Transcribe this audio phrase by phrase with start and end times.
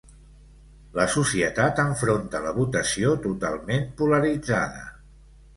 [0.99, 4.85] La societat enfronta la votació totalment polaritzada.